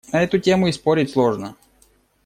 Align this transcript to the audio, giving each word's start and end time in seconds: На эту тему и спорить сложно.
На 0.11 0.23
эту 0.23 0.39
тему 0.39 0.65
и 0.67 0.71
спорить 0.71 1.11
сложно. 1.11 1.55